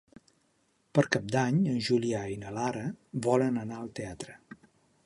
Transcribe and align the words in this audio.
Per 0.97 1.03
Cap 1.15 1.27
d'Any 1.35 1.59
en 1.75 1.77
Julià 1.89 2.23
i 2.37 2.39
na 2.47 2.55
Lara 2.57 2.87
volen 3.29 3.65
anar 3.67 3.81
al 3.85 3.95
teatre. 4.03 4.41